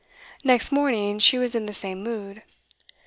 [0.43, 2.41] Next morning she was in the same mood.